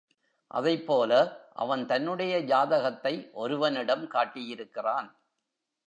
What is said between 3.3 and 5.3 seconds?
ஒருவனிடம் காட்டியிருக்கிறான்.